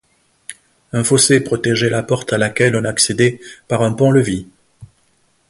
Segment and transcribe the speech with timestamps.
[0.93, 4.47] Un fossé protégeait la porte à laquelle on accédait par un pont-levis.